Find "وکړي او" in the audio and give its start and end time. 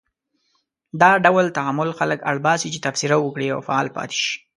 3.19-3.59